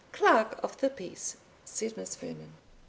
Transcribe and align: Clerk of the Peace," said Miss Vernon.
Clerk 0.13 0.59
of 0.63 0.77
the 0.77 0.89
Peace," 0.89 1.37
said 1.63 1.95
Miss 1.95 2.15
Vernon. 2.15 2.53